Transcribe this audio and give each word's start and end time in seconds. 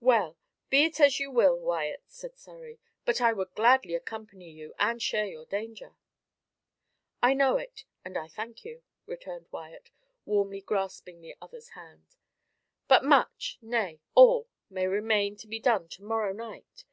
"Well, 0.00 0.36
be 0.68 0.84
it 0.84 1.00
as 1.00 1.18
you 1.20 1.30
will, 1.30 1.58
Wyat," 1.58 2.02
said 2.06 2.36
Surrey; 2.36 2.78
"but 3.06 3.22
I 3.22 3.32
would 3.32 3.54
gladly 3.54 3.94
accompany 3.94 4.50
you, 4.50 4.74
and 4.78 5.00
share 5.00 5.24
your 5.24 5.46
danger." 5.46 5.96
"I 7.22 7.32
know 7.32 7.56
it, 7.56 7.84
and 8.04 8.18
I 8.18 8.28
thank 8.28 8.62
you," 8.62 8.82
returned 9.06 9.46
Wyat, 9.50 9.90
warmly 10.26 10.60
grasping 10.60 11.22
the 11.22 11.34
other's 11.40 11.70
hand; 11.70 12.14
"but 12.88 13.06
much 13.06 13.56
nay, 13.62 14.00
all 14.14 14.50
may 14.68 14.86
remain 14.86 15.36
to 15.36 15.46
be 15.46 15.58
done 15.58 15.88
to 15.88 16.02
morrow 16.04 16.34
night. 16.34 16.84